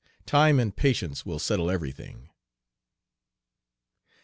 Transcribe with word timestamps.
Time 0.25 0.59
and 0.59 0.75
patience 0.75 1.27
will 1.27 1.37
settle 1.37 1.69
every 1.69 1.91
thing." 1.91 2.31